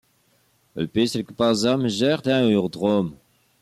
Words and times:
La 0.75 0.87
piste 0.87 1.15
est 1.15 1.19
le 1.19 1.25
composant 1.25 1.77
majeur 1.77 2.23
d'un 2.23 2.47
aérodrome. 2.47 3.13